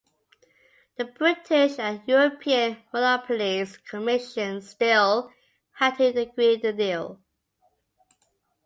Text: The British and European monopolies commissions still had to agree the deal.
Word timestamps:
The 0.97 1.05
British 1.05 1.77
and 1.77 2.01
European 2.07 2.81
monopolies 2.91 3.77
commissions 3.77 4.71
still 4.71 5.31
had 5.73 5.97
to 5.99 6.05
agree 6.19 6.55
the 6.57 6.73
deal. 6.73 7.19